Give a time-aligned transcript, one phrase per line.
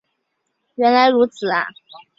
[0.77, 1.67] 原来如此啊